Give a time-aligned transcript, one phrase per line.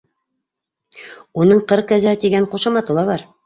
[1.43, 3.29] Уның «Ҡыр кәзәһе» тигән ҡушаматы ла бар.